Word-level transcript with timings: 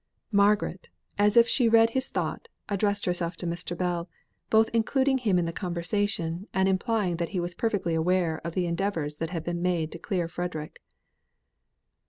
Margaret, 0.31 0.89
as 1.19 1.37
if 1.37 1.47
she 1.47 1.69
read 1.69 1.91
his 1.91 2.09
thought, 2.09 2.47
addressed 2.67 3.05
herself 3.05 3.35
to 3.37 3.45
Mr. 3.45 3.77
Bell, 3.77 4.09
both 4.49 4.67
including 4.73 5.19
him 5.19 5.37
in 5.37 5.45
the 5.45 5.53
conversation, 5.53 6.47
and 6.55 6.67
implying 6.67 7.17
that 7.17 7.29
he 7.29 7.39
was 7.39 7.53
perfectly 7.53 7.93
aware 7.93 8.41
of 8.43 8.55
the 8.55 8.65
endeavours 8.65 9.17
that 9.17 9.29
had 9.29 9.43
been 9.43 9.61
made 9.61 9.91
to 9.91 9.99
clear 9.99 10.27
Frederick. 10.27 10.81